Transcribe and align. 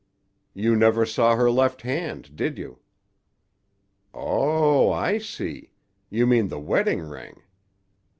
"You 0.55 0.75
never 0.75 1.05
saw 1.05 1.35
her 1.35 1.51
left 1.51 1.83
hand, 1.83 2.35
did 2.35 2.57
you?" 2.57 2.79
"Oh, 4.15 4.91
I 4.91 5.19
see. 5.19 5.73
You 6.09 6.25
mean 6.25 6.47
the 6.47 6.57
wedding 6.59 7.01
ring. 7.01 7.43